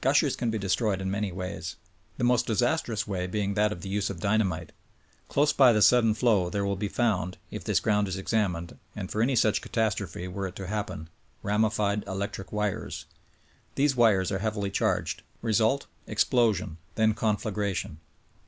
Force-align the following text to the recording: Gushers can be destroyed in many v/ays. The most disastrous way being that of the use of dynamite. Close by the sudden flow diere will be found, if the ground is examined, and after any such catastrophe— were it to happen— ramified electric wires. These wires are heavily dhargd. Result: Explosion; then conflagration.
Gushers 0.00 0.34
can 0.34 0.50
be 0.50 0.58
destroyed 0.58 1.00
in 1.00 1.08
many 1.08 1.30
v/ays. 1.30 1.76
The 2.16 2.24
most 2.24 2.48
disastrous 2.48 3.06
way 3.06 3.28
being 3.28 3.54
that 3.54 3.70
of 3.70 3.80
the 3.82 3.88
use 3.88 4.10
of 4.10 4.18
dynamite. 4.18 4.72
Close 5.28 5.52
by 5.52 5.72
the 5.72 5.82
sudden 5.82 6.14
flow 6.14 6.50
diere 6.50 6.64
will 6.66 6.74
be 6.74 6.88
found, 6.88 7.38
if 7.52 7.62
the 7.62 7.78
ground 7.80 8.08
is 8.08 8.16
examined, 8.16 8.76
and 8.96 9.06
after 9.08 9.22
any 9.22 9.36
such 9.36 9.60
catastrophe— 9.62 10.26
were 10.26 10.48
it 10.48 10.56
to 10.56 10.66
happen— 10.66 11.10
ramified 11.44 12.02
electric 12.08 12.50
wires. 12.52 13.06
These 13.76 13.94
wires 13.94 14.32
are 14.32 14.40
heavily 14.40 14.72
dhargd. 14.72 15.18
Result: 15.42 15.86
Explosion; 16.08 16.78
then 16.96 17.14
conflagration. 17.14 18.00